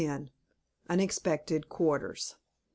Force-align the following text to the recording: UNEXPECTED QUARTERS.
UNEXPECTED 0.89 1.69
QUARTERS. 1.69 2.35